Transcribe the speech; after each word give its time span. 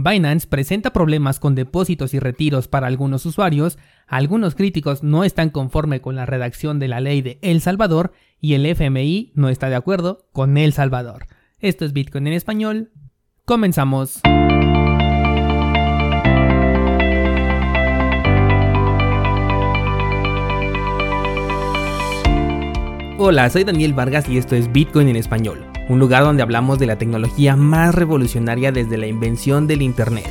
Binance 0.00 0.46
presenta 0.46 0.92
problemas 0.92 1.40
con 1.40 1.56
depósitos 1.56 2.14
y 2.14 2.20
retiros 2.20 2.68
para 2.68 2.86
algunos 2.86 3.26
usuarios, 3.26 3.80
algunos 4.06 4.54
críticos 4.54 5.02
no 5.02 5.24
están 5.24 5.50
conforme 5.50 6.00
con 6.00 6.14
la 6.14 6.24
redacción 6.24 6.78
de 6.78 6.86
la 6.86 7.00
ley 7.00 7.20
de 7.20 7.40
El 7.42 7.60
Salvador 7.60 8.12
y 8.40 8.54
el 8.54 8.64
FMI 8.64 9.32
no 9.34 9.48
está 9.48 9.68
de 9.68 9.74
acuerdo 9.74 10.28
con 10.30 10.56
El 10.56 10.72
Salvador. 10.72 11.26
Esto 11.58 11.84
es 11.84 11.92
Bitcoin 11.92 12.28
en 12.28 12.34
español. 12.34 12.92
Comenzamos. 13.44 14.20
Hola, 23.18 23.50
soy 23.50 23.64
Daniel 23.64 23.94
Vargas 23.94 24.28
y 24.28 24.38
esto 24.38 24.54
es 24.54 24.70
Bitcoin 24.70 25.08
en 25.08 25.16
español 25.16 25.77
un 25.88 25.98
lugar 25.98 26.22
donde 26.22 26.42
hablamos 26.42 26.78
de 26.78 26.86
la 26.86 26.98
tecnología 26.98 27.56
más 27.56 27.94
revolucionaria 27.94 28.72
desde 28.72 28.98
la 28.98 29.06
invención 29.06 29.66
del 29.66 29.82
Internet. 29.82 30.28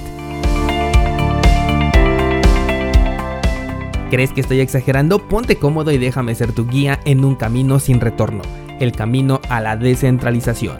¿Crees 4.11 4.31
que 4.31 4.41
estoy 4.41 4.59
exagerando? 4.59 5.27
Ponte 5.27 5.57
cómodo 5.57 5.91
y 5.91 5.97
déjame 5.97 6.35
ser 6.35 6.53
tu 6.53 6.67
guía 6.67 6.99
en 7.05 7.25
un 7.25 7.35
camino 7.35 7.79
sin 7.79 7.99
retorno, 7.99 8.41
el 8.79 8.91
camino 8.91 9.41
a 9.49 9.59
la 9.59 9.75
descentralización. 9.75 10.77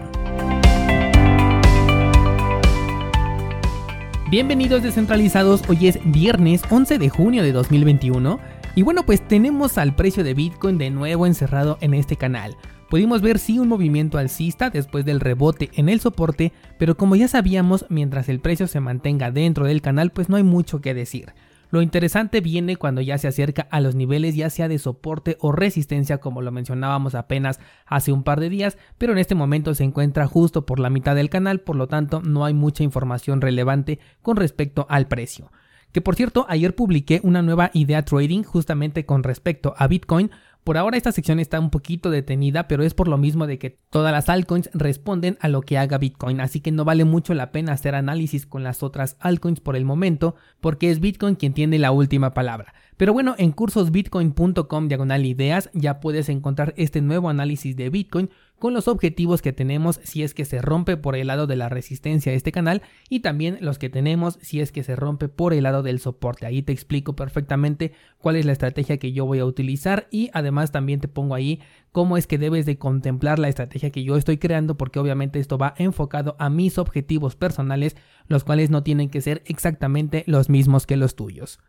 Bienvenidos 4.30 4.84
descentralizados, 4.84 5.64
hoy 5.70 5.88
es 5.88 6.00
viernes 6.04 6.62
11 6.70 7.00
de 7.00 7.10
junio 7.10 7.44
de 7.44 7.52
2021 7.52 8.40
y 8.76 8.84
bueno 8.84 9.04
pues 9.06 9.26
tenemos 9.28 9.78
al 9.78 9.96
precio 9.96 10.24
de 10.24 10.34
Bitcoin 10.34 10.78
de 10.78 10.92
nuevo 10.92 11.26
encerrado 11.26 11.78
en 11.82 11.94
este 11.94 12.16
canal. 12.16 12.56
Pudimos 12.90 13.22
ver 13.22 13.38
sí 13.38 13.60
un 13.60 13.68
movimiento 13.68 14.18
alcista 14.18 14.70
después 14.70 15.04
del 15.04 15.20
rebote 15.20 15.70
en 15.74 15.90
el 15.90 16.00
soporte, 16.00 16.54
pero 16.78 16.96
como 16.96 17.18
ya 17.18 17.28
sabíamos, 17.28 17.86
mientras 17.90 18.30
el 18.30 18.40
precio 18.40 18.66
se 18.66 18.80
mantenga 18.80 19.30
dentro 19.30 19.66
del 19.66 19.82
canal, 19.82 20.12
pues 20.12 20.30
no 20.30 20.38
hay 20.38 20.44
mucho 20.44 20.80
que 20.80 20.94
decir. 20.94 21.34
Lo 21.70 21.82
interesante 21.82 22.40
viene 22.40 22.78
cuando 22.78 23.02
ya 23.02 23.18
se 23.18 23.28
acerca 23.28 23.68
a 23.72 23.82
los 23.82 23.94
niveles 23.94 24.36
ya 24.36 24.50
sea 24.50 24.70
de 24.70 24.80
soporte 24.80 25.36
o 25.42 25.52
resistencia 25.52 26.20
como 26.20 26.42
lo 26.42 26.54
mencionábamos 26.54 27.14
apenas 27.14 27.60
hace 27.86 28.14
un 28.14 28.24
par 28.24 28.40
de 28.40 28.50
días, 28.50 28.78
pero 28.98 29.12
en 29.12 29.20
este 29.20 29.36
momento 29.36 29.76
se 29.76 29.84
encuentra 29.84 30.28
justo 30.28 30.66
por 30.66 30.80
la 30.80 30.90
mitad 30.90 31.14
del 31.14 31.30
canal, 31.30 31.60
por 31.60 31.76
lo 31.76 31.88
tanto 31.88 32.22
no 32.22 32.46
hay 32.46 32.54
mucha 32.54 32.84
información 32.84 33.42
relevante 33.42 34.00
con 34.22 34.38
respecto 34.38 34.86
al 34.90 35.08
precio. 35.10 35.52
Que 35.92 36.02
por 36.02 36.16
cierto, 36.16 36.46
ayer 36.48 36.74
publiqué 36.74 37.20
una 37.24 37.42
nueva 37.42 37.70
idea 37.74 38.06
trading 38.06 38.44
justamente 38.44 39.06
con 39.06 39.24
respecto 39.24 39.74
a 39.78 39.88
Bitcoin, 39.88 40.32
por 40.68 40.78
ahora 40.78 40.98
esta 40.98 41.14
sección 41.14 41.40
está 41.40 41.62
un 41.62 41.70
poquito 41.70 42.10
detenida, 42.10 42.68
pero 42.68 42.84
es 42.84 42.94
por 42.94 43.08
lo 43.08 43.18
mismo 43.18 43.48
de 43.48 43.58
que 43.58 43.80
todas 43.90 44.12
las 44.12 44.28
altcoins 44.28 44.70
responden 44.74 45.38
a 45.40 45.48
lo 45.48 45.62
que 45.62 45.78
haga 45.78 45.98
Bitcoin, 45.98 46.42
así 46.42 46.60
que 46.60 46.74
no 46.74 46.84
vale 46.84 47.06
mucho 47.06 47.34
la 47.34 47.54
pena 47.54 47.72
hacer 47.72 47.96
análisis 47.96 48.46
con 48.46 48.66
las 48.66 48.84
otras 48.84 49.16
altcoins 49.22 49.62
por 49.62 49.78
el 49.78 49.86
momento, 49.86 50.36
porque 50.60 50.92
es 50.92 51.00
Bitcoin 51.00 51.36
quien 51.36 51.54
tiene 51.54 51.80
la 51.80 51.92
última 51.92 52.34
palabra. 52.34 52.74
Pero 52.98 53.14
bueno, 53.14 53.36
en 53.38 53.52
cursosbitcoin.com 53.52 54.88
diagonal 54.88 55.24
ideas 55.24 55.70
ya 55.74 56.00
puedes 56.00 56.30
encontrar 56.30 56.74
este 56.78 57.00
nuevo 57.00 57.30
análisis 57.30 57.76
de 57.76 57.92
Bitcoin 57.92 58.32
con 58.58 58.74
los 58.74 58.88
objetivos 58.88 59.44
que 59.44 59.54
tenemos 59.54 60.00
si 60.04 60.24
es 60.24 60.34
que 60.34 60.46
se 60.46 60.64
rompe 60.64 60.98
por 60.98 61.16
el 61.16 61.28
lado 61.28 61.46
de 61.46 61.56
la 61.56 61.70
resistencia 61.70 62.32
de 62.32 62.38
este 62.38 62.52
canal 62.52 62.82
y 63.08 63.20
también 63.20 63.60
los 63.62 63.78
que 63.78 63.90
tenemos 63.90 64.40
si 64.42 64.62
es 64.62 64.72
que 64.72 64.82
se 64.82 64.96
rompe 64.96 65.28
por 65.28 65.54
el 65.54 65.64
lado 65.64 65.84
del 65.84 66.00
soporte. 66.00 66.48
Ahí 66.48 66.64
te 66.64 66.74
explico 66.74 67.16
perfectamente 67.16 67.92
cuál 68.18 68.36
es 68.36 68.48
la 68.48 68.54
estrategia 68.54 68.98
que 68.98 69.12
yo 69.12 69.28
voy 69.28 69.38
a 69.38 69.46
utilizar 69.46 70.08
y 70.10 70.32
además 70.34 70.72
también 70.72 71.00
te 71.00 71.08
pongo 71.08 71.36
ahí 71.36 71.62
cómo 71.92 72.18
es 72.18 72.26
que 72.26 72.40
debes 72.40 72.66
de 72.66 72.80
contemplar 72.80 73.38
la 73.38 73.48
estrategia 73.50 73.92
que 73.92 74.04
yo 74.04 74.18
estoy 74.18 74.40
creando 74.40 74.76
porque 74.76 74.98
obviamente 74.98 75.40
esto 75.40 75.60
va 75.60 75.76
enfocado 75.78 76.36
a 76.40 76.50
mis 76.50 76.80
objetivos 76.80 77.36
personales 77.36 77.96
los 78.28 78.44
cuales 78.44 78.72
no 78.72 78.82
tienen 78.82 79.12
que 79.12 79.22
ser 79.22 79.44
exactamente 79.46 80.24
los 80.26 80.50
mismos 80.50 80.88
que 80.88 80.98
los 80.98 81.16
tuyos. 81.16 81.60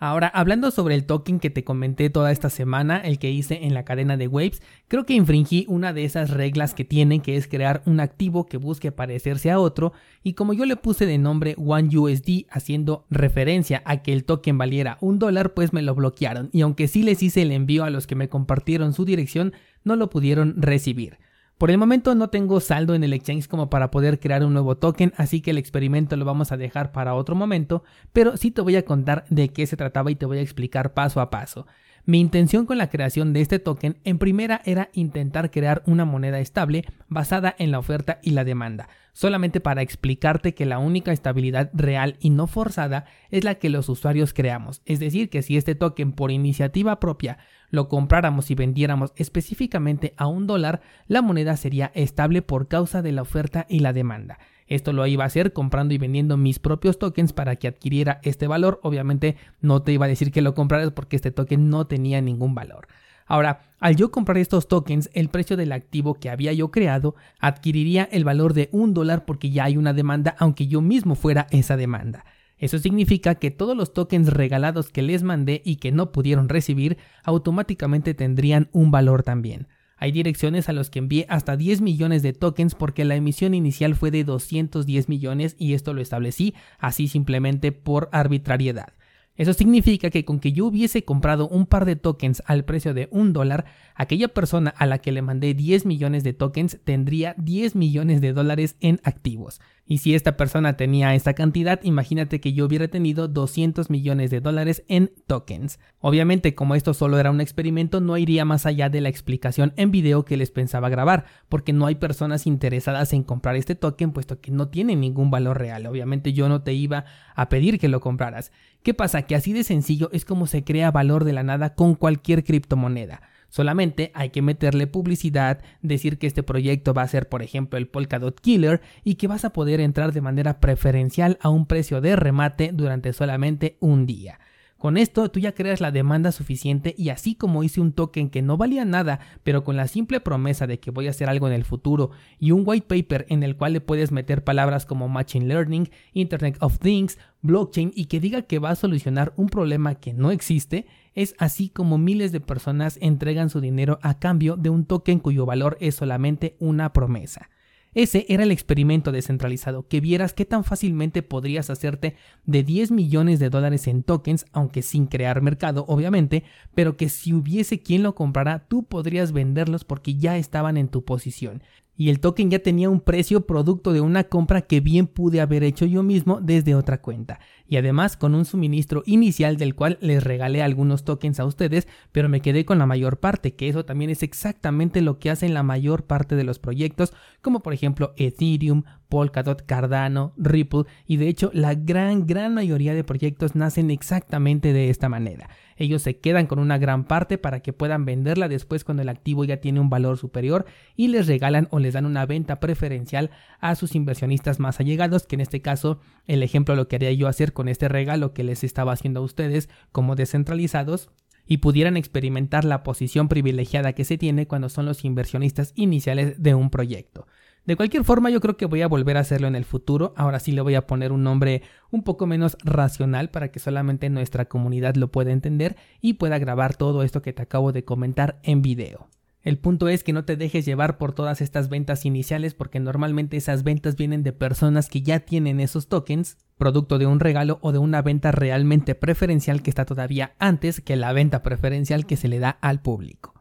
Ahora, 0.00 0.28
hablando 0.28 0.70
sobre 0.70 0.94
el 0.94 1.06
token 1.06 1.40
que 1.40 1.50
te 1.50 1.64
comenté 1.64 2.08
toda 2.08 2.30
esta 2.30 2.50
semana, 2.50 2.98
el 2.98 3.18
que 3.18 3.32
hice 3.32 3.64
en 3.64 3.74
la 3.74 3.84
cadena 3.84 4.16
de 4.16 4.28
Waves, 4.28 4.62
creo 4.86 5.04
que 5.04 5.14
infringí 5.14 5.64
una 5.68 5.92
de 5.92 6.04
esas 6.04 6.30
reglas 6.30 6.72
que 6.72 6.84
tienen, 6.84 7.20
que 7.20 7.36
es 7.36 7.48
crear 7.48 7.82
un 7.84 7.98
activo 7.98 8.46
que 8.46 8.58
busque 8.58 8.92
parecerse 8.92 9.50
a 9.50 9.58
otro, 9.58 9.92
y 10.22 10.34
como 10.34 10.52
yo 10.52 10.66
le 10.66 10.76
puse 10.76 11.04
de 11.04 11.18
nombre 11.18 11.56
OneUSD 11.58 12.46
haciendo 12.48 13.06
referencia 13.10 13.82
a 13.84 14.02
que 14.04 14.12
el 14.12 14.22
token 14.22 14.56
valiera 14.56 14.98
un 15.00 15.18
dólar, 15.18 15.52
pues 15.52 15.72
me 15.72 15.82
lo 15.82 15.96
bloquearon, 15.96 16.48
y 16.52 16.60
aunque 16.60 16.86
sí 16.86 17.02
les 17.02 17.20
hice 17.20 17.42
el 17.42 17.50
envío 17.50 17.82
a 17.82 17.90
los 17.90 18.06
que 18.06 18.14
me 18.14 18.28
compartieron 18.28 18.92
su 18.92 19.04
dirección, 19.04 19.52
no 19.82 19.96
lo 19.96 20.10
pudieron 20.10 20.62
recibir. 20.62 21.18
Por 21.58 21.72
el 21.72 21.78
momento 21.78 22.14
no 22.14 22.30
tengo 22.30 22.60
saldo 22.60 22.94
en 22.94 23.02
el 23.02 23.12
exchange 23.12 23.48
como 23.48 23.68
para 23.68 23.90
poder 23.90 24.20
crear 24.20 24.44
un 24.44 24.52
nuevo 24.52 24.76
token, 24.76 25.12
así 25.16 25.40
que 25.40 25.50
el 25.50 25.58
experimento 25.58 26.16
lo 26.16 26.24
vamos 26.24 26.52
a 26.52 26.56
dejar 26.56 26.92
para 26.92 27.14
otro 27.14 27.34
momento, 27.34 27.82
pero 28.12 28.36
sí 28.36 28.52
te 28.52 28.60
voy 28.60 28.76
a 28.76 28.84
contar 28.84 29.24
de 29.28 29.48
qué 29.48 29.66
se 29.66 29.76
trataba 29.76 30.12
y 30.12 30.14
te 30.14 30.24
voy 30.24 30.38
a 30.38 30.42
explicar 30.42 30.94
paso 30.94 31.20
a 31.20 31.30
paso. 31.30 31.66
Mi 32.04 32.20
intención 32.20 32.64
con 32.64 32.78
la 32.78 32.90
creación 32.90 33.32
de 33.32 33.40
este 33.40 33.58
token 33.58 33.98
en 34.04 34.18
primera 34.18 34.62
era 34.64 34.88
intentar 34.92 35.50
crear 35.50 35.82
una 35.84 36.04
moneda 36.04 36.38
estable 36.38 36.84
basada 37.08 37.56
en 37.58 37.72
la 37.72 37.80
oferta 37.80 38.20
y 38.22 38.30
la 38.30 38.44
demanda, 38.44 38.88
solamente 39.18 39.58
para 39.58 39.82
explicarte 39.82 40.54
que 40.54 40.64
la 40.64 40.78
única 40.78 41.10
estabilidad 41.10 41.70
real 41.72 42.14
y 42.20 42.30
no 42.30 42.46
forzada 42.46 43.04
es 43.32 43.42
la 43.42 43.56
que 43.56 43.68
los 43.68 43.88
usuarios 43.88 44.32
creamos, 44.32 44.80
es 44.84 45.00
decir, 45.00 45.28
que 45.28 45.42
si 45.42 45.56
este 45.56 45.74
token 45.74 46.12
por 46.12 46.30
iniciativa 46.30 47.00
propia 47.00 47.38
lo 47.68 47.88
compráramos 47.88 48.48
y 48.52 48.54
vendiéramos 48.54 49.12
específicamente 49.16 50.14
a 50.18 50.28
un 50.28 50.46
dólar, 50.46 50.82
la 51.08 51.20
moneda 51.20 51.56
sería 51.56 51.90
estable 51.94 52.42
por 52.42 52.68
causa 52.68 53.02
de 53.02 53.10
la 53.10 53.22
oferta 53.22 53.66
y 53.68 53.80
la 53.80 53.92
demanda. 53.92 54.38
Esto 54.68 54.92
lo 54.92 55.04
iba 55.04 55.24
a 55.24 55.26
hacer 55.26 55.52
comprando 55.52 55.94
y 55.94 55.98
vendiendo 55.98 56.36
mis 56.36 56.60
propios 56.60 57.00
tokens 57.00 57.32
para 57.32 57.56
que 57.56 57.66
adquiriera 57.66 58.20
este 58.22 58.46
valor. 58.46 58.78
Obviamente 58.84 59.36
no 59.60 59.82
te 59.82 59.92
iba 59.92 60.06
a 60.06 60.08
decir 60.08 60.30
que 60.30 60.42
lo 60.42 60.54
compraras 60.54 60.92
porque 60.92 61.16
este 61.16 61.32
token 61.32 61.70
no 61.70 61.88
tenía 61.88 62.20
ningún 62.20 62.54
valor. 62.54 62.86
Ahora, 63.28 63.60
al 63.78 63.94
yo 63.94 64.10
comprar 64.10 64.38
estos 64.38 64.66
tokens, 64.66 65.10
el 65.12 65.28
precio 65.28 65.56
del 65.56 65.72
activo 65.72 66.14
que 66.14 66.30
había 66.30 66.52
yo 66.52 66.70
creado 66.70 67.14
adquiriría 67.38 68.08
el 68.10 68.24
valor 68.24 68.54
de 68.54 68.70
un 68.72 68.94
dólar 68.94 69.24
porque 69.26 69.50
ya 69.50 69.64
hay 69.64 69.76
una 69.76 69.92
demanda, 69.92 70.34
aunque 70.38 70.66
yo 70.66 70.80
mismo 70.80 71.14
fuera 71.14 71.46
esa 71.50 71.76
demanda. 71.76 72.24
Eso 72.56 72.78
significa 72.78 73.36
que 73.36 73.52
todos 73.52 73.76
los 73.76 73.92
tokens 73.92 74.32
regalados 74.32 74.90
que 74.90 75.02
les 75.02 75.22
mandé 75.22 75.62
y 75.64 75.76
que 75.76 75.92
no 75.92 76.10
pudieron 76.10 76.48
recibir 76.48 76.96
automáticamente 77.22 78.14
tendrían 78.14 78.68
un 78.72 78.90
valor 78.90 79.22
también. 79.22 79.68
Hay 79.96 80.10
direcciones 80.10 80.68
a 80.68 80.72
los 80.72 80.90
que 80.90 81.00
envié 81.00 81.26
hasta 81.28 81.56
10 81.56 81.80
millones 81.80 82.22
de 82.22 82.32
tokens 82.32 82.74
porque 82.74 83.04
la 83.04 83.16
emisión 83.16 83.52
inicial 83.52 83.94
fue 83.94 84.10
de 84.10 84.24
210 84.24 85.08
millones 85.08 85.54
y 85.58 85.74
esto 85.74 85.92
lo 85.92 86.00
establecí 86.00 86.54
así 86.78 87.08
simplemente 87.08 87.72
por 87.72 88.08
arbitrariedad. 88.12 88.92
Eso 89.38 89.52
significa 89.52 90.10
que 90.10 90.24
con 90.24 90.40
que 90.40 90.52
yo 90.52 90.66
hubiese 90.66 91.04
comprado 91.04 91.48
un 91.48 91.66
par 91.66 91.84
de 91.84 91.94
tokens 91.94 92.42
al 92.44 92.64
precio 92.64 92.92
de 92.92 93.08
un 93.12 93.32
dólar, 93.32 93.66
aquella 93.94 94.26
persona 94.26 94.74
a 94.76 94.84
la 94.84 94.98
que 94.98 95.12
le 95.12 95.22
mandé 95.22 95.54
10 95.54 95.86
millones 95.86 96.24
de 96.24 96.32
tokens 96.32 96.78
tendría 96.82 97.34
10 97.38 97.76
millones 97.76 98.20
de 98.20 98.32
dólares 98.32 98.76
en 98.80 99.00
activos. 99.04 99.60
Y 99.90 99.98
si 99.98 100.14
esta 100.14 100.36
persona 100.36 100.76
tenía 100.76 101.14
esta 101.14 101.32
cantidad, 101.32 101.80
imagínate 101.82 102.42
que 102.42 102.52
yo 102.52 102.66
hubiera 102.66 102.88
tenido 102.88 103.26
200 103.26 103.88
millones 103.88 104.30
de 104.30 104.42
dólares 104.42 104.84
en 104.86 105.10
tokens. 105.26 105.80
Obviamente, 106.00 106.54
como 106.54 106.74
esto 106.74 106.92
solo 106.92 107.18
era 107.18 107.30
un 107.30 107.40
experimento, 107.40 108.02
no 108.02 108.18
iría 108.18 108.44
más 108.44 108.66
allá 108.66 108.90
de 108.90 109.00
la 109.00 109.08
explicación 109.08 109.72
en 109.76 109.90
video 109.90 110.26
que 110.26 110.36
les 110.36 110.50
pensaba 110.50 110.90
grabar, 110.90 111.24
porque 111.48 111.72
no 111.72 111.86
hay 111.86 111.94
personas 111.94 112.46
interesadas 112.46 113.14
en 113.14 113.22
comprar 113.22 113.56
este 113.56 113.76
token, 113.76 114.12
puesto 114.12 114.42
que 114.42 114.50
no 114.50 114.68
tiene 114.68 114.94
ningún 114.94 115.30
valor 115.30 115.56
real. 115.56 115.86
Obviamente 115.86 116.34
yo 116.34 116.50
no 116.50 116.60
te 116.60 116.74
iba 116.74 117.06
a 117.34 117.48
pedir 117.48 117.78
que 117.78 117.88
lo 117.88 118.00
compraras. 118.00 118.52
¿Qué 118.82 118.92
pasa? 118.92 119.22
Que 119.22 119.36
así 119.36 119.54
de 119.54 119.64
sencillo 119.64 120.10
es 120.12 120.26
como 120.26 120.46
se 120.46 120.64
crea 120.64 120.90
valor 120.90 121.24
de 121.24 121.32
la 121.32 121.44
nada 121.44 121.74
con 121.74 121.94
cualquier 121.94 122.44
criptomoneda. 122.44 123.22
Solamente 123.48 124.10
hay 124.14 124.30
que 124.30 124.42
meterle 124.42 124.86
publicidad, 124.86 125.62
decir 125.82 126.18
que 126.18 126.26
este 126.26 126.42
proyecto 126.42 126.94
va 126.94 127.02
a 127.02 127.08
ser, 127.08 127.28
por 127.28 127.42
ejemplo, 127.42 127.78
el 127.78 127.88
Polkadot 127.88 128.38
Killer 128.40 128.82
y 129.04 129.14
que 129.14 129.26
vas 129.26 129.44
a 129.44 129.52
poder 129.52 129.80
entrar 129.80 130.12
de 130.12 130.20
manera 130.20 130.60
preferencial 130.60 131.38
a 131.40 131.48
un 131.48 131.66
precio 131.66 132.00
de 132.00 132.16
remate 132.16 132.70
durante 132.72 133.12
solamente 133.12 133.76
un 133.80 134.06
día. 134.06 134.38
Con 134.78 134.96
esto 134.96 135.28
tú 135.28 135.40
ya 135.40 135.54
creas 135.56 135.80
la 135.80 135.90
demanda 135.90 136.30
suficiente 136.30 136.94
y 136.96 137.08
así 137.08 137.34
como 137.34 137.64
hice 137.64 137.80
un 137.80 137.92
token 137.92 138.30
que 138.30 138.42
no 138.42 138.56
valía 138.56 138.84
nada, 138.84 139.18
pero 139.42 139.64
con 139.64 139.76
la 139.76 139.88
simple 139.88 140.20
promesa 140.20 140.68
de 140.68 140.78
que 140.78 140.92
voy 140.92 141.08
a 141.08 141.10
hacer 141.10 141.28
algo 141.28 141.48
en 141.48 141.54
el 141.54 141.64
futuro 141.64 142.12
y 142.38 142.52
un 142.52 142.62
white 142.64 142.86
paper 142.86 143.26
en 143.28 143.42
el 143.42 143.56
cual 143.56 143.72
le 143.72 143.80
puedes 143.80 144.12
meter 144.12 144.44
palabras 144.44 144.86
como 144.86 145.08
Machine 145.08 145.46
Learning, 145.46 145.90
Internet 146.12 146.58
of 146.60 146.78
Things, 146.78 147.18
blockchain 147.42 147.90
y 147.92 148.04
que 148.04 148.20
diga 148.20 148.42
que 148.42 148.60
va 148.60 148.70
a 148.70 148.76
solucionar 148.76 149.32
un 149.34 149.48
problema 149.48 149.96
que 149.96 150.12
no 150.12 150.30
existe, 150.30 150.86
es 151.18 151.34
así 151.38 151.68
como 151.68 151.98
miles 151.98 152.30
de 152.30 152.38
personas 152.38 152.96
entregan 153.00 153.50
su 153.50 153.60
dinero 153.60 153.98
a 154.02 154.20
cambio 154.20 154.56
de 154.56 154.70
un 154.70 154.84
token 154.84 155.18
cuyo 155.18 155.46
valor 155.46 155.76
es 155.80 155.96
solamente 155.96 156.56
una 156.60 156.92
promesa. 156.92 157.50
Ese 157.92 158.24
era 158.28 158.44
el 158.44 158.52
experimento 158.52 159.10
descentralizado, 159.10 159.88
que 159.88 160.00
vieras 160.00 160.32
qué 160.32 160.44
tan 160.44 160.62
fácilmente 160.62 161.24
podrías 161.24 161.70
hacerte 161.70 162.14
de 162.44 162.62
10 162.62 162.92
millones 162.92 163.40
de 163.40 163.50
dólares 163.50 163.88
en 163.88 164.04
tokens, 164.04 164.46
aunque 164.52 164.82
sin 164.82 165.06
crear 165.06 165.42
mercado, 165.42 165.84
obviamente, 165.88 166.44
pero 166.76 166.96
que 166.96 167.08
si 167.08 167.32
hubiese 167.32 167.82
quien 167.82 168.04
lo 168.04 168.14
comprara, 168.14 168.68
tú 168.68 168.84
podrías 168.84 169.32
venderlos 169.32 169.82
porque 169.82 170.14
ya 170.14 170.36
estaban 170.36 170.76
en 170.76 170.86
tu 170.86 171.04
posición. 171.04 171.64
Y 171.98 172.10
el 172.10 172.20
token 172.20 172.48
ya 172.48 172.60
tenía 172.60 172.88
un 172.88 173.00
precio 173.00 173.44
producto 173.44 173.92
de 173.92 174.00
una 174.00 174.22
compra 174.22 174.62
que 174.62 174.78
bien 174.80 175.08
pude 175.08 175.40
haber 175.40 175.64
hecho 175.64 175.84
yo 175.84 176.04
mismo 176.04 176.40
desde 176.40 176.76
otra 176.76 177.02
cuenta. 177.02 177.40
Y 177.66 177.76
además 177.76 178.16
con 178.16 178.36
un 178.36 178.44
suministro 178.44 179.02
inicial 179.04 179.56
del 179.56 179.74
cual 179.74 179.98
les 180.00 180.22
regalé 180.22 180.62
algunos 180.62 181.02
tokens 181.04 181.40
a 181.40 181.44
ustedes, 181.44 181.88
pero 182.12 182.28
me 182.28 182.40
quedé 182.40 182.64
con 182.64 182.78
la 182.78 182.86
mayor 182.86 183.18
parte, 183.18 183.56
que 183.56 183.68
eso 183.68 183.84
también 183.84 184.10
es 184.10 184.22
exactamente 184.22 185.00
lo 185.02 185.18
que 185.18 185.28
hacen 185.28 185.54
la 185.54 185.64
mayor 185.64 186.04
parte 186.04 186.36
de 186.36 186.44
los 186.44 186.60
proyectos, 186.60 187.12
como 187.42 187.60
por 187.60 187.74
ejemplo 187.74 188.14
Ethereum, 188.16 188.84
Polkadot, 189.08 189.64
Cardano, 189.64 190.32
Ripple, 190.36 190.84
y 191.06 191.16
de 191.16 191.28
hecho 191.28 191.50
la 191.54 191.74
gran, 191.74 192.26
gran 192.26 192.54
mayoría 192.54 192.94
de 192.94 193.04
proyectos 193.04 193.54
nacen 193.54 193.90
exactamente 193.90 194.72
de 194.72 194.90
esta 194.90 195.08
manera. 195.08 195.48
Ellos 195.76 196.02
se 196.02 196.18
quedan 196.18 196.46
con 196.46 196.58
una 196.58 196.76
gran 196.76 197.04
parte 197.04 197.38
para 197.38 197.60
que 197.60 197.72
puedan 197.72 198.04
venderla 198.04 198.48
después 198.48 198.84
cuando 198.84 199.02
el 199.02 199.08
activo 199.08 199.44
ya 199.44 199.58
tiene 199.58 199.80
un 199.80 199.90
valor 199.90 200.18
superior 200.18 200.66
y 200.96 201.08
les 201.08 201.26
regalan 201.26 201.68
o 201.70 201.78
les 201.78 201.94
dan 201.94 202.06
una 202.06 202.26
venta 202.26 202.60
preferencial 202.60 203.30
a 203.60 203.74
sus 203.76 203.94
inversionistas 203.94 204.58
más 204.58 204.80
allegados, 204.80 205.26
que 205.26 205.36
en 205.36 205.40
este 205.40 205.62
caso 205.62 206.00
el 206.26 206.42
ejemplo 206.42 206.74
lo 206.74 206.88
quería 206.88 207.12
yo 207.12 207.28
hacer 207.28 207.52
con 207.52 207.68
este 207.68 207.88
regalo 207.88 208.34
que 208.34 208.44
les 208.44 208.64
estaba 208.64 208.92
haciendo 208.92 209.20
a 209.20 209.24
ustedes 209.24 209.68
como 209.92 210.16
descentralizados 210.16 211.10
y 211.46 211.58
pudieran 211.58 211.96
experimentar 211.96 212.64
la 212.64 212.82
posición 212.82 213.28
privilegiada 213.28 213.94
que 213.94 214.04
se 214.04 214.18
tiene 214.18 214.46
cuando 214.46 214.68
son 214.68 214.84
los 214.84 215.04
inversionistas 215.04 215.72
iniciales 215.74 216.42
de 216.42 216.54
un 216.54 216.70
proyecto. 216.70 217.26
De 217.68 217.76
cualquier 217.76 218.02
forma, 218.02 218.30
yo 218.30 218.40
creo 218.40 218.56
que 218.56 218.64
voy 218.64 218.80
a 218.80 218.88
volver 218.88 219.18
a 219.18 219.20
hacerlo 219.20 219.46
en 219.46 219.54
el 219.54 219.66
futuro. 219.66 220.14
Ahora 220.16 220.40
sí 220.40 220.52
le 220.52 220.62
voy 220.62 220.74
a 220.74 220.86
poner 220.86 221.12
un 221.12 221.22
nombre 221.22 221.60
un 221.90 222.02
poco 222.02 222.26
menos 222.26 222.56
racional 222.64 223.28
para 223.28 223.50
que 223.50 223.58
solamente 223.58 224.08
nuestra 224.08 224.46
comunidad 224.46 224.94
lo 224.94 225.12
pueda 225.12 225.32
entender 225.32 225.76
y 226.00 226.14
pueda 226.14 226.38
grabar 226.38 226.76
todo 226.76 227.02
esto 227.02 227.20
que 227.20 227.34
te 227.34 227.42
acabo 227.42 227.72
de 227.72 227.84
comentar 227.84 228.40
en 228.42 228.62
video. 228.62 229.10
El 229.42 229.58
punto 229.58 229.90
es 229.90 230.02
que 230.02 230.14
no 230.14 230.24
te 230.24 230.38
dejes 230.38 230.64
llevar 230.64 230.96
por 230.96 231.12
todas 231.12 231.42
estas 231.42 231.68
ventas 231.68 232.06
iniciales 232.06 232.54
porque 232.54 232.80
normalmente 232.80 233.36
esas 233.36 233.64
ventas 233.64 233.96
vienen 233.96 234.22
de 234.22 234.32
personas 234.32 234.88
que 234.88 235.02
ya 235.02 235.20
tienen 235.20 235.60
esos 235.60 235.88
tokens, 235.88 236.38
producto 236.56 236.98
de 236.98 237.04
un 237.04 237.20
regalo 237.20 237.58
o 237.60 237.72
de 237.72 237.78
una 237.80 238.00
venta 238.00 238.32
realmente 238.32 238.94
preferencial 238.94 239.60
que 239.60 239.68
está 239.68 239.84
todavía 239.84 240.32
antes 240.38 240.80
que 240.80 240.96
la 240.96 241.12
venta 241.12 241.42
preferencial 241.42 242.06
que 242.06 242.16
se 242.16 242.28
le 242.28 242.38
da 242.38 242.48
al 242.48 242.80
público. 242.80 243.37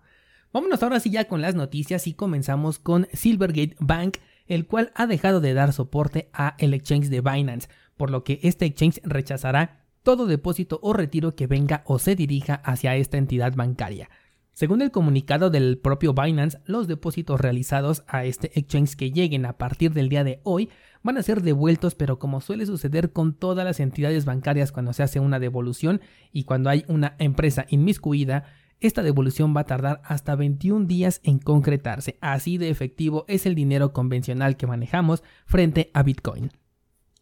Vámonos 0.57 0.81
ahora 0.81 0.99
sí 0.99 1.11
ya 1.11 1.27
con 1.27 1.39
las 1.39 1.53
noticias 1.53 2.07
y 2.07 2.15
comenzamos 2.15 2.79
con 2.79 3.07
Silvergate 3.13 3.75
Bank, 3.79 4.17
el 4.47 4.65
cual 4.65 4.91
ha 4.95 5.05
dejado 5.05 5.39
de 5.39 5.53
dar 5.53 5.71
soporte 5.71 6.31
a 6.33 6.55
el 6.57 6.73
exchange 6.73 7.09
de 7.09 7.21
Binance, 7.21 7.69
por 7.95 8.09
lo 8.09 8.23
que 8.23 8.39
este 8.41 8.65
exchange 8.65 8.99
rechazará 9.03 9.85
todo 10.01 10.25
depósito 10.25 10.79
o 10.81 10.93
retiro 10.93 11.35
que 11.35 11.45
venga 11.45 11.83
o 11.85 11.99
se 11.99 12.15
dirija 12.15 12.55
hacia 12.55 12.95
esta 12.95 13.19
entidad 13.19 13.53
bancaria. 13.55 14.09
Según 14.51 14.81
el 14.81 14.89
comunicado 14.89 15.51
del 15.51 15.77
propio 15.77 16.15
Binance, 16.15 16.57
los 16.65 16.87
depósitos 16.87 17.39
realizados 17.39 18.03
a 18.07 18.25
este 18.25 18.47
exchange 18.59 18.95
que 18.95 19.11
lleguen 19.11 19.45
a 19.45 19.59
partir 19.59 19.93
del 19.93 20.09
día 20.09 20.23
de 20.23 20.39
hoy 20.41 20.69
van 21.03 21.19
a 21.19 21.21
ser 21.21 21.43
devueltos, 21.43 21.93
pero 21.93 22.17
como 22.17 22.41
suele 22.41 22.65
suceder 22.65 23.11
con 23.11 23.35
todas 23.35 23.63
las 23.63 23.79
entidades 23.79 24.25
bancarias 24.25 24.71
cuando 24.71 24.93
se 24.93 25.03
hace 25.03 25.19
una 25.19 25.39
devolución 25.39 26.01
y 26.31 26.45
cuando 26.45 26.71
hay 26.71 26.83
una 26.87 27.15
empresa 27.19 27.67
inmiscuida, 27.69 28.45
esta 28.79 29.03
devolución 29.03 29.55
va 29.55 29.61
a 29.61 29.65
tardar 29.65 30.01
hasta 30.03 30.35
21 30.35 30.85
días 30.85 31.19
en 31.23 31.39
concretarse. 31.39 32.17
Así 32.21 32.57
de 32.57 32.69
efectivo 32.69 33.25
es 33.27 33.45
el 33.45 33.55
dinero 33.55 33.93
convencional 33.93 34.57
que 34.57 34.67
manejamos 34.67 35.23
frente 35.45 35.89
a 35.93 36.03
Bitcoin. 36.03 36.51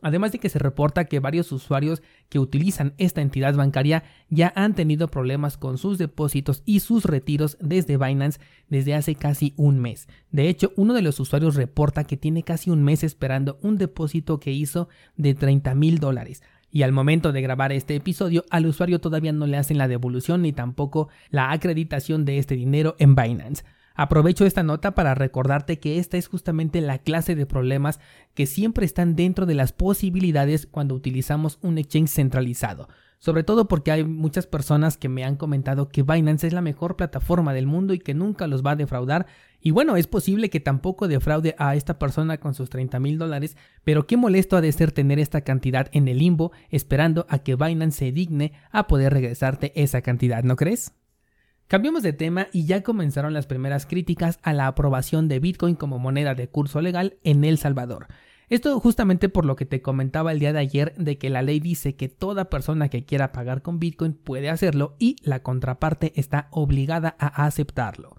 Además 0.02 0.32
de 0.32 0.38
que 0.38 0.50
se 0.50 0.60
reporta 0.60 1.06
que 1.06 1.20
varios 1.20 1.52
usuarios 1.52 2.04
que 2.30 2.38
utilizan 2.38 2.94
esta 3.00 3.22
entidad 3.22 3.56
bancaria 3.56 4.04
ya 4.30 4.54
han 4.56 4.76
tenido 4.76 5.10
problemas 5.10 5.58
con 5.58 5.80
sus 5.80 5.98
depósitos 5.98 6.62
y 6.64 6.82
sus 6.82 7.06
retiros 7.06 7.58
desde 7.60 7.98
Binance 7.98 8.40
desde 8.70 8.94
hace 8.94 9.16
casi 9.16 9.56
un 9.58 9.80
mes. 9.80 10.08
De 10.30 10.48
hecho, 10.48 10.74
uno 10.76 10.94
de 10.94 11.02
los 11.02 11.20
usuarios 11.20 11.56
reporta 11.56 12.04
que 12.04 12.18
tiene 12.18 12.44
casi 12.44 12.70
un 12.70 12.84
mes 12.84 13.04
esperando 13.04 13.58
un 13.64 13.78
depósito 13.78 14.40
que 14.40 14.52
hizo 14.52 14.90
de 15.16 15.34
30 15.34 15.74
mil 15.74 15.98
dólares 15.98 16.44
y 16.76 16.84
al 16.84 16.92
momento 16.92 17.32
de 17.32 17.42
grabar 17.42 17.72
este 17.72 17.96
episodio 17.96 18.44
al 18.50 18.66
usuario 18.66 19.00
todavía 19.00 19.32
no 19.32 19.48
le 19.48 19.56
hacen 19.56 19.78
la 19.78 19.88
devolución 19.88 20.42
ni 20.42 20.52
tampoco 20.52 21.08
la 21.30 21.54
acreditación 21.54 22.26
de 22.26 22.38
este 22.38 22.58
dinero 22.58 22.98
en 23.00 23.16
Binance. 23.16 23.64
Aprovecho 23.94 24.46
esta 24.46 24.62
nota 24.62 24.94
para 24.94 25.16
recordarte 25.16 25.80
que 25.80 26.00
esta 26.00 26.18
es 26.18 26.28
justamente 26.28 26.82
la 26.82 26.98
clase 26.98 27.34
de 27.34 27.46
problemas 27.46 28.02
que 28.34 28.46
siempre 28.46 28.86
están 28.86 29.16
dentro 29.16 29.46
de 29.46 29.54
las 29.54 29.72
posibilidades 29.72 30.68
cuando 30.68 30.96
utilizamos 30.96 31.60
un 31.62 31.78
exchange 31.78 32.10
centralizado. 32.10 32.90
Sobre 33.20 33.44
todo 33.44 33.68
porque 33.68 33.92
hay 33.92 34.04
muchas 34.04 34.46
personas 34.46 34.98
que 34.98 35.10
me 35.10 35.24
han 35.24 35.36
comentado 35.36 35.90
que 35.90 36.04
Binance 36.04 36.48
es 36.48 36.54
la 36.54 36.62
mejor 36.62 36.96
plataforma 36.96 37.54
del 37.54 37.66
mundo 37.66 37.94
y 37.94 38.00
que 38.00 38.14
nunca 38.14 38.48
los 38.48 38.64
va 38.64 38.72
a 38.72 38.76
defraudar. 38.76 39.26
Y 39.60 39.72
bueno, 39.72 39.96
es 39.96 40.08
posible 40.08 40.50
que 40.50 40.60
tampoco 40.60 41.08
defraude 41.08 41.56
a 41.58 41.76
esta 41.76 41.98
persona 41.98 42.38
con 42.38 42.54
sus 42.54 42.70
30 42.70 43.00
mil 43.00 43.18
dólares, 43.18 43.58
pero 43.84 44.06
qué 44.06 44.18
molesto 44.18 44.58
ha 44.58 44.62
de 44.62 44.72
ser 44.72 44.92
tener 44.92 45.20
esta 45.20 45.42
cantidad 45.42 45.90
en 45.92 46.08
el 46.08 46.20
limbo 46.20 46.52
esperando 46.70 47.26
a 47.30 47.40
que 47.40 47.56
Binance 47.56 47.98
se 47.98 48.12
digne 48.12 48.54
a 48.72 48.88
poder 48.88 49.14
regresarte 49.14 49.72
esa 49.82 50.02
cantidad, 50.02 50.44
¿no 50.44 50.56
crees? 50.56 50.94
Cambiamos 51.68 52.04
de 52.04 52.14
tema 52.14 52.48
y 52.54 52.68
ya 52.68 52.84
comenzaron 52.84 53.34
las 53.34 53.48
primeras 53.48 53.88
críticas 53.88 54.40
a 54.44 54.54
la 54.54 54.68
aprobación 54.68 55.28
de 55.28 55.40
Bitcoin 55.40 55.76
como 55.76 55.98
moneda 55.98 56.36
de 56.36 56.48
curso 56.48 56.80
legal 56.80 57.18
en 57.24 57.44
El 57.44 57.58
Salvador. 57.58 58.06
Esto 58.50 58.80
justamente 58.80 59.28
por 59.28 59.46
lo 59.46 59.56
que 59.56 59.66
te 59.66 59.82
comentaba 59.82 60.32
el 60.32 60.40
día 60.40 60.54
de 60.54 60.60
ayer 60.60 60.94
de 60.98 61.18
que 61.18 61.30
la 61.30 61.42
ley 61.42 61.60
dice 61.60 61.96
que 61.96 62.10
toda 62.10 62.50
persona 62.50 62.90
que 62.90 63.04
quiera 63.04 63.32
pagar 63.32 63.62
con 63.62 63.80
Bitcoin 63.80 64.14
puede 64.14 64.50
hacerlo 64.50 64.96
y 65.00 65.16
la 65.24 65.42
contraparte 65.42 66.14
está 66.16 66.48
obligada 66.52 67.16
a 67.20 67.46
aceptarlo. 67.46 68.18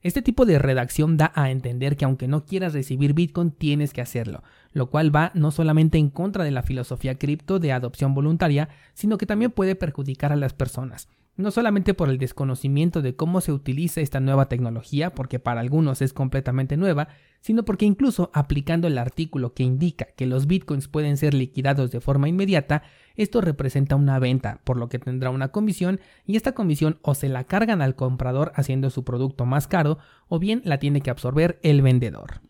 Este 0.00 0.22
tipo 0.22 0.46
de 0.46 0.58
redacción 0.58 1.16
da 1.16 1.32
a 1.34 1.50
entender 1.50 1.96
que 1.96 2.04
aunque 2.04 2.28
no 2.28 2.44
quieras 2.44 2.72
recibir 2.72 3.14
Bitcoin 3.14 3.50
tienes 3.50 3.92
que 3.92 4.00
hacerlo, 4.00 4.42
lo 4.72 4.90
cual 4.90 5.14
va 5.14 5.32
no 5.34 5.50
solamente 5.50 5.98
en 5.98 6.10
contra 6.10 6.44
de 6.44 6.52
la 6.52 6.62
filosofía 6.62 7.16
cripto 7.16 7.58
de 7.58 7.72
adopción 7.72 8.14
voluntaria, 8.14 8.68
sino 8.94 9.18
que 9.18 9.26
también 9.26 9.50
puede 9.50 9.74
perjudicar 9.74 10.32
a 10.32 10.36
las 10.36 10.54
personas 10.54 11.08
no 11.38 11.52
solamente 11.52 11.94
por 11.94 12.10
el 12.10 12.18
desconocimiento 12.18 13.00
de 13.00 13.14
cómo 13.14 13.40
se 13.40 13.52
utiliza 13.52 14.00
esta 14.00 14.18
nueva 14.18 14.48
tecnología, 14.48 15.14
porque 15.14 15.38
para 15.38 15.60
algunos 15.60 16.02
es 16.02 16.12
completamente 16.12 16.76
nueva, 16.76 17.08
sino 17.40 17.64
porque 17.64 17.86
incluso 17.86 18.32
aplicando 18.34 18.88
el 18.88 18.98
artículo 18.98 19.54
que 19.54 19.62
indica 19.62 20.08
que 20.16 20.26
los 20.26 20.48
bitcoins 20.48 20.88
pueden 20.88 21.16
ser 21.16 21.34
liquidados 21.34 21.92
de 21.92 22.00
forma 22.00 22.28
inmediata, 22.28 22.82
esto 23.14 23.40
representa 23.40 23.94
una 23.94 24.18
venta, 24.18 24.60
por 24.64 24.76
lo 24.76 24.88
que 24.88 24.98
tendrá 24.98 25.30
una 25.30 25.48
comisión 25.48 26.00
y 26.26 26.34
esta 26.34 26.52
comisión 26.52 26.98
o 27.02 27.14
se 27.14 27.28
la 27.28 27.44
cargan 27.44 27.82
al 27.82 27.94
comprador 27.94 28.50
haciendo 28.56 28.90
su 28.90 29.04
producto 29.04 29.46
más 29.46 29.68
caro 29.68 29.98
o 30.26 30.40
bien 30.40 30.60
la 30.64 30.80
tiene 30.80 31.02
que 31.02 31.10
absorber 31.10 31.60
el 31.62 31.82
vendedor. 31.82 32.40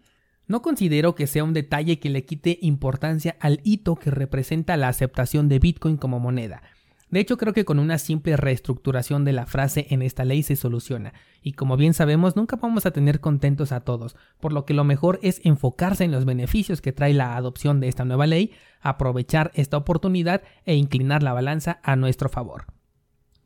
No 0.47 0.63
considero 0.63 1.15
que 1.15 1.27
sea 1.27 1.45
un 1.45 1.53
detalle 1.53 2.01
que 2.01 2.09
le 2.09 2.25
quite 2.25 2.59
importancia 2.63 3.37
al 3.39 3.61
hito 3.65 3.97
que 3.97 4.11
representa 4.11 4.79
la 4.79 4.89
aceptación 4.89 5.51
de 5.51 5.59
Bitcoin 5.59 5.99
como 5.99 6.21
moneda, 6.21 6.63
de 7.11 7.21
hecho, 7.21 7.39
creo 7.39 7.55
que 7.55 7.65
con 7.65 7.79
una 7.79 7.97
simple 7.97 8.37
reestructuración 8.37 9.25
de 9.25 9.33
la 9.33 9.47
frase 9.47 9.87
en 9.91 10.03
esta 10.03 10.25
ley 10.25 10.43
se 10.43 10.57
soluciona, 10.57 11.15
y 11.43 11.53
como 11.53 11.79
bien 11.79 11.95
sabemos, 11.95 12.37
nunca 12.37 12.57
vamos 12.57 12.85
a 12.85 12.91
tener 12.91 13.21
contentos 13.21 13.73
a 13.73 13.81
todos, 13.81 14.15
por 14.41 14.53
lo 14.53 14.67
que 14.67 14.75
lo 14.75 14.85
mejor 14.85 15.19
es 15.23 15.41
enfocarse 15.45 16.05
en 16.05 16.13
los 16.13 16.27
beneficios 16.27 16.83
que 16.83 16.93
trae 16.93 17.15
la 17.15 17.37
adopción 17.37 17.81
de 17.81 17.89
esta 17.89 18.05
nueva 18.05 18.27
ley, 18.27 18.53
aprovechar 18.81 19.51
esta 19.55 19.79
oportunidad 19.79 20.43
e 20.67 20.75
inclinar 20.75 21.23
la 21.23 21.33
balanza 21.33 21.81
a 21.83 21.97
nuestro 21.97 22.29
favor. 22.29 22.67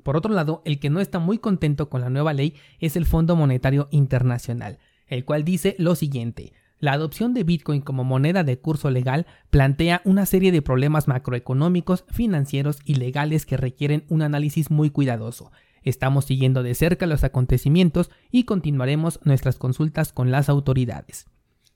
Por 0.02 0.16
otro 0.16 0.35
lado, 0.35 0.62
el 0.64 0.81
que 0.81 0.90
no 0.90 1.00
está 1.00 1.21
muy 1.21 1.38
contento 1.38 1.88
con 1.88 2.00
la 2.00 2.11
nueva 2.11 2.33
ley 2.33 2.54
es 2.81 2.97
el 2.97 3.07
Fondo 3.07 3.37
Monetario 3.37 3.87
Internacional, 3.92 4.78
el 5.07 5.25
cual 5.25 5.45
dice 5.45 5.76
lo 5.78 5.95
siguiente, 5.95 6.52
la 6.83 6.95
adopción 6.95 7.33
de 7.33 7.45
Bitcoin 7.45 7.81
como 7.81 8.03
moneda 8.03 8.43
de 8.43 8.59
curso 8.59 8.91
legal 8.91 9.25
plantea 9.51 10.03
una 10.05 10.27
serie 10.27 10.51
de 10.51 10.62
problemas 10.62 11.07
macroeconómicos, 11.07 12.05
financieros 12.09 12.81
y 12.85 12.97
legales 12.97 13.47
que 13.47 13.57
requieren 13.57 14.05
un 14.09 14.21
análisis 14.21 14.69
muy 14.69 14.91
cuidadoso. 14.91 15.53
Estamos 15.85 16.25
siguiendo 16.25 16.65
de 16.65 16.75
cerca 16.75 17.07
los 17.07 17.23
acontecimientos 17.23 18.11
y 18.33 18.45
continuaremos 18.45 19.21
nuestras 19.23 19.59
consultas 19.59 20.12
con 20.12 20.33
las 20.33 20.49
autoridades. 20.49 21.32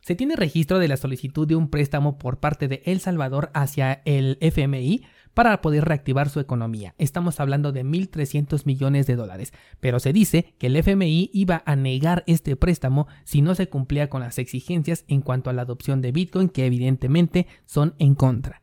Se 0.06 0.14
tiene 0.14 0.36
registro 0.36 0.78
de 0.78 0.86
la 0.86 0.96
solicitud 0.96 1.48
de 1.48 1.56
un 1.56 1.68
préstamo 1.68 2.16
por 2.16 2.38
parte 2.38 2.68
de 2.68 2.80
El 2.84 3.00
Salvador 3.00 3.50
hacia 3.54 4.02
el 4.04 4.38
FMI 4.40 5.02
para 5.34 5.60
poder 5.60 5.84
reactivar 5.84 6.28
su 6.28 6.38
economía. 6.38 6.94
Estamos 6.96 7.40
hablando 7.40 7.72
de 7.72 7.84
1.300 7.84 8.66
millones 8.66 9.08
de 9.08 9.16
dólares, 9.16 9.52
pero 9.80 9.98
se 9.98 10.12
dice 10.12 10.54
que 10.58 10.68
el 10.68 10.76
FMI 10.76 11.30
iba 11.32 11.64
a 11.66 11.75
negar 11.75 12.22
este 12.28 12.54
préstamo 12.54 13.08
si 13.25 13.42
no 13.42 13.56
se 13.56 13.68
cumplía 13.68 14.08
con 14.08 14.20
las 14.20 14.38
exigencias 14.38 15.04
en 15.08 15.22
cuanto 15.22 15.50
a 15.50 15.52
la 15.52 15.62
adopción 15.62 16.00
de 16.02 16.12
Bitcoin 16.12 16.50
que 16.50 16.66
evidentemente 16.66 17.48
son 17.64 17.96
en 17.98 18.14
contra. 18.14 18.62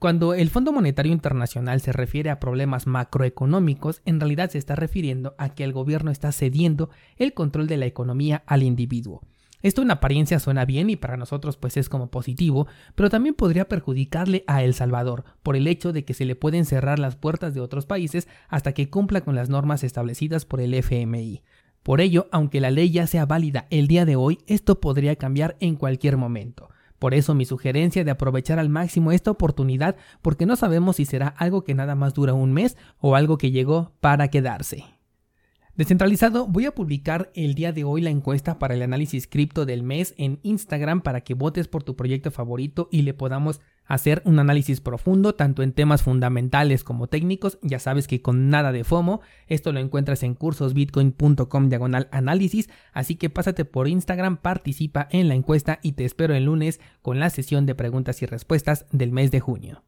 Cuando 0.00 0.34
el 0.34 0.50
Fondo 0.50 0.72
Monetario 0.72 1.12
Internacional 1.12 1.80
se 1.80 1.92
refiere 1.92 2.30
a 2.30 2.40
problemas 2.40 2.88
macroeconómicos, 2.88 4.02
en 4.06 4.18
realidad 4.18 4.50
se 4.50 4.58
está 4.58 4.74
refiriendo 4.74 5.36
a 5.38 5.50
que 5.50 5.62
el 5.62 5.72
gobierno 5.72 6.10
está 6.10 6.32
cediendo 6.32 6.90
el 7.16 7.32
control 7.32 7.68
de 7.68 7.76
la 7.76 7.86
economía 7.86 8.42
al 8.44 8.64
individuo. 8.64 9.22
Esto 9.62 9.82
en 9.82 9.90
apariencia 9.90 10.38
suena 10.40 10.64
bien 10.64 10.88
y 10.90 10.96
para 10.96 11.16
nosotros 11.16 11.56
pues 11.56 11.76
es 11.76 11.88
como 11.88 12.10
positivo, 12.10 12.66
pero 12.94 13.10
también 13.10 13.34
podría 13.34 13.68
perjudicarle 13.68 14.44
a 14.46 14.62
El 14.62 14.74
Salvador 14.74 15.24
por 15.42 15.56
el 15.56 15.66
hecho 15.66 15.92
de 15.92 16.04
que 16.04 16.14
se 16.14 16.24
le 16.24 16.36
pueden 16.36 16.64
cerrar 16.64 16.98
las 16.98 17.16
puertas 17.16 17.54
de 17.54 17.60
otros 17.60 17.86
países 17.86 18.28
hasta 18.48 18.72
que 18.72 18.88
cumpla 18.88 19.20
con 19.20 19.34
las 19.34 19.50
normas 19.50 19.84
establecidas 19.84 20.44
por 20.44 20.60
el 20.60 20.74
FMI. 20.74 21.42
Por 21.82 22.00
ello, 22.00 22.28
aunque 22.30 22.60
la 22.60 22.70
ley 22.70 22.90
ya 22.90 23.06
sea 23.06 23.26
válida 23.26 23.66
el 23.70 23.86
día 23.86 24.04
de 24.04 24.16
hoy, 24.16 24.38
esto 24.46 24.80
podría 24.80 25.16
cambiar 25.16 25.56
en 25.60 25.76
cualquier 25.76 26.16
momento. 26.16 26.68
Por 26.98 27.14
eso 27.14 27.34
mi 27.34 27.46
sugerencia 27.46 28.04
de 28.04 28.10
aprovechar 28.10 28.58
al 28.58 28.68
máximo 28.68 29.10
esta 29.10 29.30
oportunidad 29.30 29.96
porque 30.20 30.44
no 30.44 30.56
sabemos 30.56 30.96
si 30.96 31.06
será 31.06 31.28
algo 31.28 31.64
que 31.64 31.74
nada 31.74 31.94
más 31.94 32.12
dura 32.12 32.34
un 32.34 32.52
mes 32.52 32.76
o 32.98 33.16
algo 33.16 33.38
que 33.38 33.50
llegó 33.50 33.92
para 34.00 34.28
quedarse. 34.28 34.99
Descentralizado, 35.76 36.46
voy 36.46 36.66
a 36.66 36.74
publicar 36.74 37.30
el 37.34 37.54
día 37.54 37.72
de 37.72 37.84
hoy 37.84 38.02
la 38.02 38.10
encuesta 38.10 38.58
para 38.58 38.74
el 38.74 38.82
análisis 38.82 39.26
cripto 39.26 39.64
del 39.64 39.82
mes 39.82 40.14
en 40.18 40.40
Instagram 40.42 41.00
para 41.00 41.22
que 41.22 41.34
votes 41.34 41.68
por 41.68 41.84
tu 41.84 41.96
proyecto 41.96 42.30
favorito 42.30 42.88
y 42.90 43.02
le 43.02 43.14
podamos 43.14 43.60
hacer 43.86 44.22
un 44.24 44.38
análisis 44.38 44.80
profundo 44.80 45.34
tanto 45.34 45.62
en 45.62 45.72
temas 45.72 46.02
fundamentales 46.02 46.84
como 46.84 47.06
técnicos. 47.06 47.58
Ya 47.62 47.78
sabes 47.78 48.08
que 48.08 48.20
con 48.20 48.48
nada 48.48 48.72
de 48.72 48.84
FOMO, 48.84 49.20
esto 49.46 49.72
lo 49.72 49.80
encuentras 49.80 50.22
en 50.22 50.34
cursosbitcoin.com 50.34 51.68
diagonal 51.68 52.08
análisis, 52.12 52.68
así 52.92 53.16
que 53.16 53.30
pásate 53.30 53.64
por 53.64 53.88
Instagram, 53.88 54.36
participa 54.36 55.08
en 55.10 55.28
la 55.28 55.34
encuesta 55.34 55.78
y 55.82 55.92
te 55.92 56.04
espero 56.04 56.34
el 56.34 56.44
lunes 56.44 56.80
con 57.00 57.20
la 57.20 57.30
sesión 57.30 57.64
de 57.64 57.74
preguntas 57.74 58.22
y 58.22 58.26
respuestas 58.26 58.86
del 58.92 59.12
mes 59.12 59.30
de 59.30 59.40
junio. 59.40 59.82